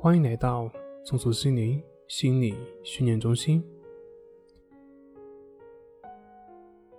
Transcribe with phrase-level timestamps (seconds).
[0.00, 0.70] 欢迎来到
[1.02, 3.60] 松鼠心灵心理训练中心。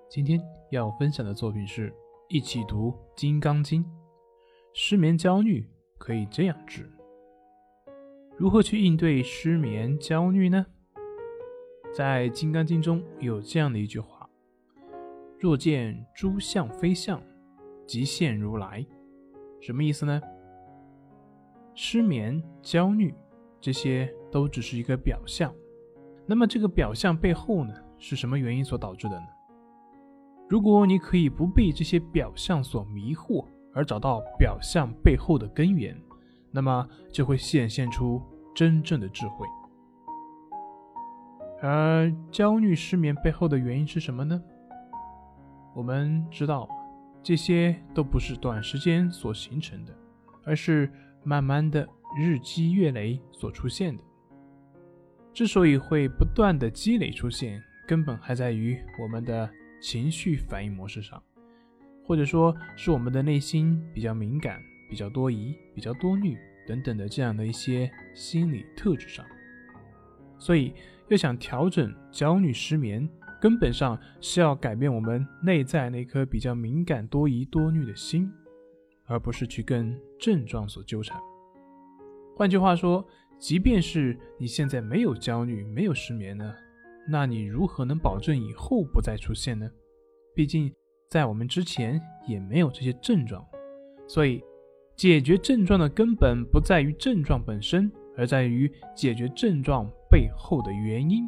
[0.10, 0.38] 今天
[0.70, 1.93] 要分享的作品是
[2.27, 3.81] 一起读《金刚经》。
[4.73, 5.65] 失眠焦虑
[5.97, 6.91] 可以这样治。
[8.35, 10.66] 如何去应对失眠焦虑呢？
[11.94, 14.29] 在《金刚经》中有这样的一句话
[15.40, 17.23] ：“若见诸相非相，
[17.88, 18.86] 即现如来。”
[19.62, 20.22] 什么意思呢？
[21.81, 23.16] 失眠、焦虑，
[23.61, 25.49] 这些都只是一个表象。
[26.25, 29.25] 那么这个表象背后呢，是什么原因所导致的呢？
[30.49, 35.97] 如果你可以不被这些表象所迷惑，而找到表象背后的根源，
[36.51, 38.21] 那么就会显现出
[38.53, 39.48] 真正的智慧。
[41.61, 44.43] 而焦虑、失眠背后的原因是什么呢？
[45.73, 46.67] 我们知道，
[47.23, 49.98] 这些都不是短时间所形成的，
[50.43, 50.91] 而是
[51.23, 51.87] 慢慢的
[52.19, 54.03] 日积月累所出现的。
[55.33, 59.49] 之所以会不断的积累出现，根本还在于我们的
[59.81, 61.21] 情绪反应模式上。
[62.03, 66.36] 或者说是我们的内心比较敏感、比较多疑、比较多虑
[66.67, 69.23] 等等的这样的一些心理特质上，
[70.39, 70.73] 所以
[71.09, 73.08] 要想调整焦虑、失眠，
[73.39, 78.31] 根本上是要改变我们内在那颗比较敏感、多疑、多虑的心，
[79.10, 81.20] 而不是去跟症状所纠缠。
[82.38, 83.06] 换句话说，
[83.38, 86.56] 即便是你现在没有焦虑、没有失眠呢，
[87.10, 89.70] 那你如何能保证以后不再出现呢？
[90.34, 90.74] 毕竟。
[91.10, 93.44] 在我们之前也没有这些症状，
[94.08, 94.44] 所以
[94.96, 101.28] 解决症状的根本不在于症状本身，而在于解决症状背后的原因。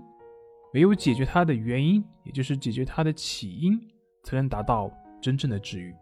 [0.76, 3.76] 唯有解决它的原因，也就是解决它的起因，
[4.22, 5.95] 才能达到真正的治愈。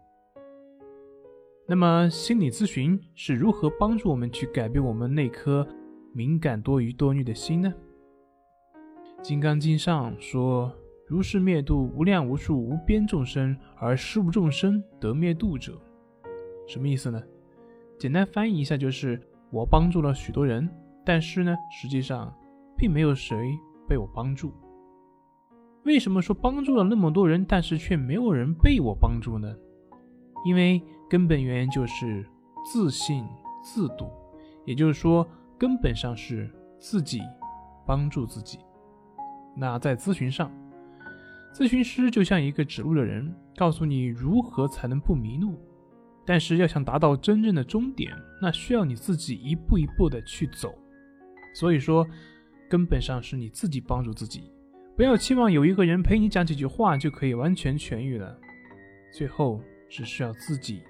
[1.70, 5.64] 那么，心理咨询是如何帮助我们去改变我们那颗
[6.12, 7.72] 敏感多疑多虑的心呢？
[9.22, 10.72] 《金刚经》上说。
[11.06, 15.76] 如是灭度无量无数无边众生，而十无众生得灭度者，
[16.68, 17.20] 什么意思呢？
[17.98, 19.20] 简单翻译一下，就是
[19.50, 20.68] 我帮助了许多人，
[21.04, 22.32] 但是呢，实际上
[22.76, 23.36] 并没有谁
[23.88, 24.52] 被我帮助。
[25.84, 29.52] 为什么说帮助了那么多人，但是却没有人被我帮助呢？
[30.44, 30.80] 因为
[31.10, 32.24] 根本原因就是
[32.64, 33.26] 自信
[33.64, 34.08] 自度，
[34.64, 35.28] 也就是说，
[35.58, 36.48] 根本上是
[36.78, 37.20] 自己
[37.84, 38.60] 帮助自己。
[39.56, 40.50] 那在咨询上。
[41.52, 45.58] 咨询师就像一个指路的人，告诉你如何才能不迷路。
[46.24, 50.72] 但是要想达到真正的终点，那需要你自己一步一步的去走。
[51.52, 52.06] 所以说，
[52.68, 54.52] 根本上是你自己帮助自己。
[54.96, 58.38] 不要期望有一个人陪你讲几句话就可以完全痊愈了，
[59.12, 60.84] 最后只需要自己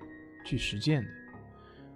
[0.45, 1.09] 去实践的。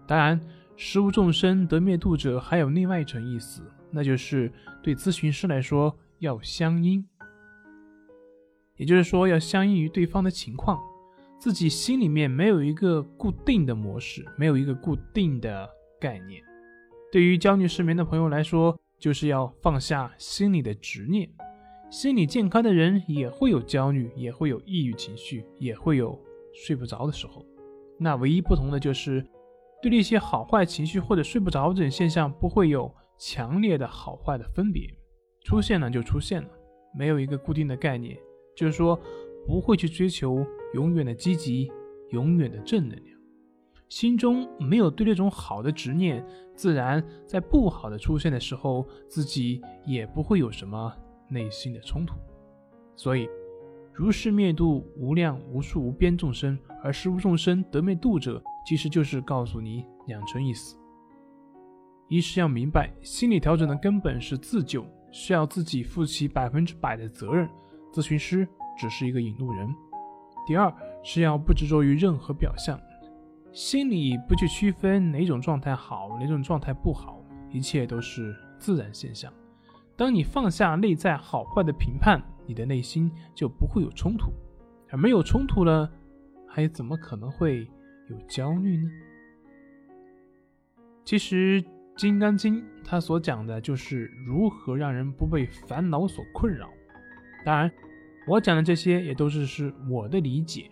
[0.06, 0.40] 当然，
[0.76, 7.06] 十无众生得灭度者还有另外一层意思，那就是对咨询师来说要相应。
[8.76, 10.80] 也就是说，要相应于对方的情况，
[11.38, 16.42] 自己心里面没有一个固定的模式，没有一个固定的概念。
[17.12, 21.30] 对于焦虑失眠的朋友来说，就是要放下心里的执念。
[21.88, 26.20] 心理健康的人也会有焦虑，也会有抑郁情绪，也会有
[26.52, 27.46] 睡不着的时候。
[27.98, 29.24] 那唯一不同的就是，
[29.80, 34.88] 对那些好坏情绪或者睡不着这种现象，不会有强烈的好坏的分别，
[35.44, 36.48] 出现了就出现了，
[36.96, 38.18] 没有一个固定的概念。
[38.56, 38.98] 就是说，
[39.46, 41.70] 不会去追求永远的积极、
[42.10, 43.18] 永远的正能量，
[43.88, 46.24] 心中没有对那种好的执念，
[46.54, 50.92] 自然在不好的出现的时候，自己也不会有什么
[51.28, 52.14] 内心的冲突。
[52.96, 53.28] 所以，
[53.96, 60.76] 如是灭度无量无数无边众生，而十无众生得灭度者，其实就是告诉你两层意思：
[62.08, 67.48] 一是要明白，心理调整的根本是自救，需要自己负起百分之百的责任。
[67.92, 69.72] 咨询师只是一个引路人。
[70.44, 70.74] 第二
[71.04, 72.76] 是要不执着于任何表象，
[73.52, 77.22] 心里不去区分哪种状态好，哪种状态不好，
[77.52, 79.32] 一切都是自然现象。
[79.96, 84.32] 当你放下内在好坏的评判，你的内心就不会有冲突，
[84.90, 85.90] 而没有冲突了，
[86.46, 87.68] 还怎么可能会
[88.08, 88.90] 有焦虑呢？
[91.04, 91.62] 其实
[91.96, 96.70] 《金刚经》它所讲的就是如何让人不被烦恼所困扰。
[97.44, 97.70] 当然，
[98.26, 100.70] 我讲的这些也都是是我的理解，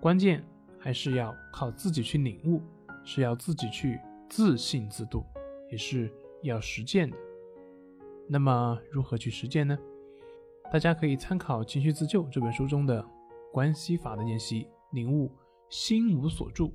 [0.00, 0.44] 关键
[0.78, 2.62] 还是要靠自己去领悟，
[3.04, 3.98] 是要自己去
[4.28, 5.24] 自信自度，
[5.70, 6.12] 也是
[6.42, 7.16] 要实践的。
[8.28, 9.78] 那么如何去实践呢？
[10.70, 13.02] 大家可以参考《情绪自救》这本书中的
[13.50, 15.32] 关系法的练习，领悟
[15.70, 16.74] 心无所住，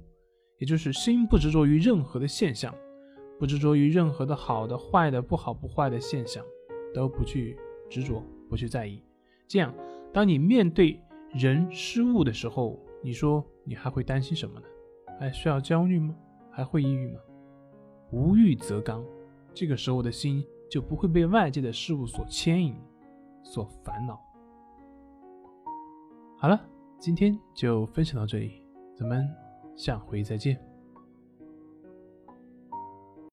[0.57, 2.73] 也就是心不执着于任何的现象，
[3.37, 6.43] 不执着于任何的好的、坏的、不好不坏的现象，
[6.91, 7.55] 都不去
[7.87, 9.03] 执着，不去在意。
[9.47, 9.71] 这样，
[10.11, 10.99] 当你面对
[11.31, 14.65] 人失误的时候，你说你还会担心什么呢？
[15.19, 16.15] 还需要焦虑吗？
[16.51, 17.19] 还会抑郁吗？
[18.11, 19.05] 无欲则刚，
[19.53, 22.75] 这个时候的心就不会被外界的事物所牵引、
[23.43, 24.19] 所烦恼。
[26.37, 26.59] 好了，
[26.97, 28.63] 今天就分享到这里，
[28.95, 29.29] 咱们
[29.75, 30.72] 下回再见。